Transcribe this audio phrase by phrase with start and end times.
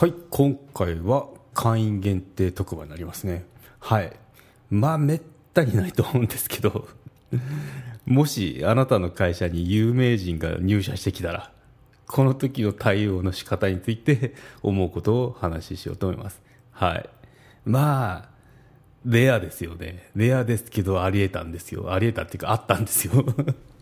[0.00, 3.44] はい今回は会員限定特番になりますね。
[3.80, 4.12] はい。
[4.70, 5.20] まあめっ
[5.52, 6.86] たにないと思うんですけど。
[8.06, 11.50] もしあなたの会社に有名人が入社してきたら
[12.06, 16.40] この時の対応の仕方について 思うことを話ししようと思います。
[16.70, 17.08] はい。
[17.64, 18.28] まあ
[19.04, 20.10] レアですよね。
[20.14, 21.92] レアですけどありえたんですよ。
[21.92, 23.24] ありえたっていうかあったんですよ。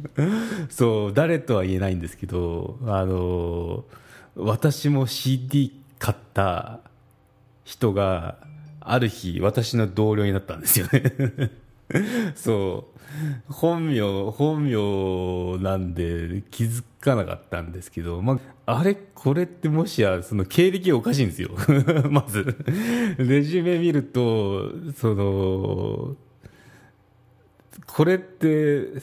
[0.70, 3.84] そう誰とは言えないんですけどあの
[4.36, 6.80] 私も CD 買った
[7.64, 8.36] 人が
[8.80, 11.50] ある日私の同僚になったんですよね。
[12.34, 13.52] そう。
[13.52, 21.50] 本名本名なんで気づかなかったんですけど、まあ、あれこれってもしやその経歴おかしいんですよ。
[22.10, 22.56] まず。
[23.18, 26.16] レジュメ見るとその
[27.86, 29.02] これって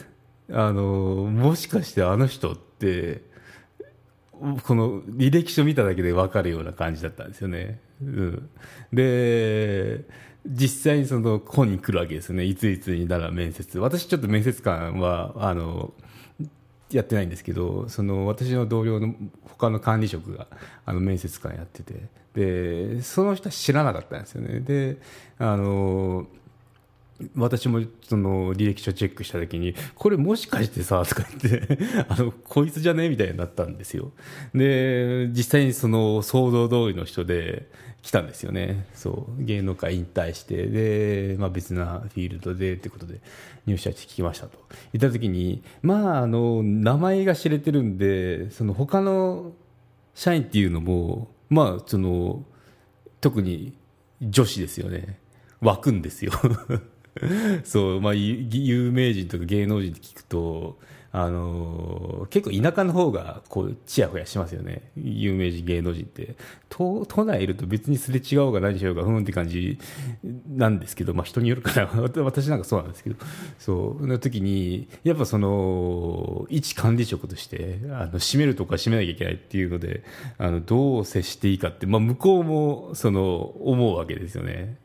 [0.51, 0.83] あの
[1.31, 3.23] もしかしてあの人って
[4.63, 7.79] この履歴書見ただけで分かるような感じだったんですよね。
[8.01, 8.49] うん、
[8.91, 10.05] で、
[10.45, 12.43] 実際にその本に来るわけですね。
[12.43, 13.79] いついつになら面接。
[13.79, 15.93] 私ちょっと面接官は、あの、
[16.91, 20.47] やってないんですけど、その私の同僚の他の管理職が
[20.85, 24.59] あの面接官やってて、で、その人は知らなかったんですよね。
[24.59, 24.97] で、
[25.39, 26.27] あの、
[27.35, 31.77] 私もその履歴書チェックした時に、これもしかしてさ、とか言って
[32.09, 34.11] あの、こいつじゃねみたいになったんですよ。
[34.53, 37.69] で、実際にその想像通りの人で
[38.01, 38.85] 来たんですよね。
[38.93, 43.21] そう、芸能界引退して、で、まあ別なフィールドでってことで
[43.65, 44.59] 入社して聞きましたと。
[44.91, 49.53] 言った時に、まああの、名前が知れてるんで、その他の
[50.13, 52.43] 社員っていうのも、まあその、
[53.21, 53.77] 特に
[54.21, 55.19] 女子ですよね。
[55.61, 56.31] 湧くんですよ
[57.63, 60.77] そう、まあ、有名人とか芸能人って聞くと、
[61.17, 66.35] あのー、結構田舎の方がこうちやほやしますよね、有名人、芸能人って。
[66.67, 69.79] 都都内いると別にすれ違おうが何しようが、ふんって感じ
[70.49, 71.89] なんですけど、まあ、人によるかな、
[72.21, 73.15] 私なんかそうなんですけど、
[73.59, 80.03] そうの時に、やっぱその、一管理職として、あの閉めるとか閉めなきゃいけないっていうので、
[80.37, 84.75] あのどう接していいかって、まあ、向こうもその思うわけですよね。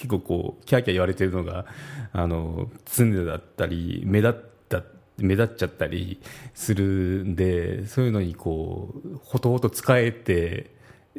[0.00, 1.66] 結構こうキャーキャー言われてるのが
[2.12, 4.34] あの常だったり目立っ
[4.68, 4.82] た
[5.18, 6.22] 目立っちゃったり
[6.54, 6.84] する
[7.26, 10.74] んでそういうのにこうほとほと使えて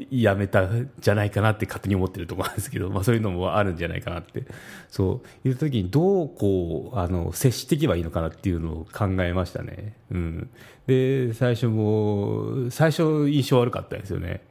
[0.10, 4.46] やめたんじゃないかなって勝手に思ってるところなんですけど、まあ、そういうのもあるんじゃないかなって。
[4.90, 10.50] そういう時にどうこうあの接していけばいいのかなっていうのを考えましたね、うん、
[10.88, 14.42] で最初も最初印象悪かったですよね。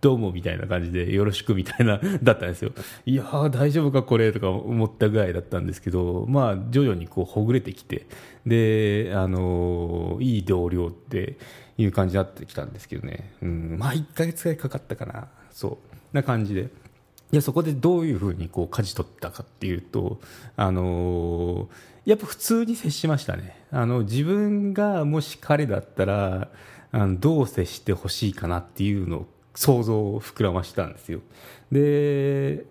[0.00, 2.72] どうもみたいな感じで、よろしくみたいな、 だったんですよ。
[3.04, 8.06] いやー、大丈夫か、これとか思ったぐらいだったんですけど、まあ、徐々にこう、ほぐれてきて、
[8.46, 11.36] で、あのー、いい同僚って
[11.76, 13.32] いう感じになってきたんですけどね。
[13.42, 15.28] うん、まあ、1ヶ月ぐらいかかったかな。
[15.50, 15.78] そ
[16.12, 16.16] う。
[16.16, 16.68] な感じで。
[17.32, 20.20] いや、そこでどういうふうにこう、舵取ったかっていうと、
[20.56, 23.64] あのー、やっぱ普通に接しましたね。
[23.72, 26.48] あの、自分がもし彼だったら、
[26.90, 29.26] あのどう接してほしいかなっていうのを
[29.58, 31.18] 想像を膨らましたんですよ。
[31.72, 32.64] で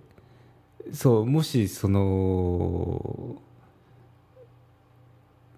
[0.93, 3.35] そうもしその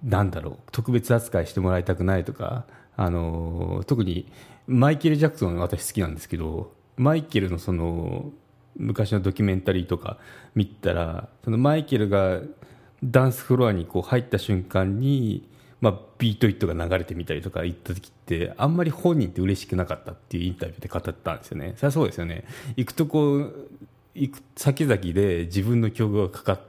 [0.03, 2.65] なんだろう特別扱いしてもらいたくないとか
[2.97, 4.31] あの特に
[4.65, 8.31] マイケル・ジャクソン私好きなんですけどマイケルのその
[8.75, 10.17] 昔のドキュメンタリーとか
[10.55, 12.41] 見たらそのマイケルが
[13.03, 15.47] ダンスフロアにこう入った瞬間に
[15.81, 21.73] まあ、ビートイットが流れてみたりとか言った時ってあんまり本人って嬉しくなかったっていうインタビューで語ったんですよね。
[21.77, 22.43] そりゃそうですよね。
[22.75, 23.49] 行くとこ
[24.13, 26.59] 行く先々で自分の曲がかかっ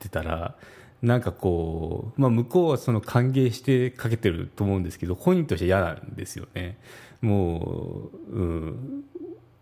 [0.00, 0.56] てたら
[1.02, 6.78] なんかこう、まあ、向こうはその歓迎してかけてると思うんですけど本人として嫌なんですよね。
[7.20, 9.04] もう、うん、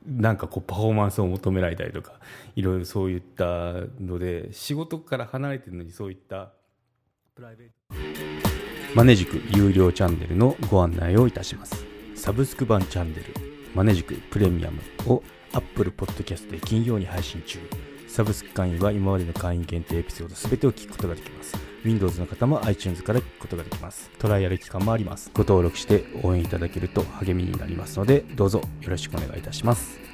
[0.06, 2.12] なんかこうパフォーマンスを求められたりとか
[2.56, 6.52] いろいろそういったので仕事から離れてるのにそういった
[7.34, 8.49] プライベート。
[8.92, 11.84] マネジク有料チャンネルのご案内をいたします。
[12.16, 13.24] サブスク版チャンネル、
[13.72, 15.22] マネジクプレミアムを
[15.52, 17.60] Apple Podcast で金曜に配信中。
[18.08, 21.56] サブスク会員は今までの会員限定エピソード全てを聞くことができます。
[21.84, 24.10] Windows の方も iTunes から聞くことができます。
[24.18, 25.30] トライアル期間もあります。
[25.34, 30.09] ご登録して応援いただけると励みになりますので、どうぞよろしくお願いいたします。